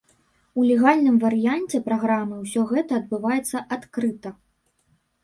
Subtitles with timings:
[0.59, 4.29] У легальным варыянце праграмы ўсё гэта адбываецца адкрыта.